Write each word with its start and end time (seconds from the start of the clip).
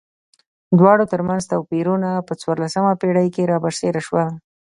دواړو 0.79 1.05
ترمنځ 1.13 1.43
توپیرونه 1.51 2.09
په 2.27 2.33
څوارلسمه 2.41 2.91
پېړۍ 3.01 3.27
کې 3.35 3.49
را 3.51 3.57
برسېره 3.63 4.01
شول. 4.07 4.29